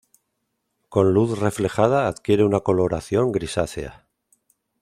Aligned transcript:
Con 0.89 1.13
luz 1.13 1.37
reflejada 1.37 2.07
adquiere 2.07 2.43
una 2.43 2.61
coloración 2.61 3.31
grisácea. 3.31 4.07